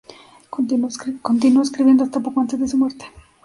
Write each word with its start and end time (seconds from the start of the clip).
Continuó 0.49 0.89
escribiendo 1.61 2.03
hasta 2.03 2.21
poco 2.21 2.41
antes 2.41 2.59
de 2.59 2.67
su 2.67 2.75
muerte. 2.75 3.05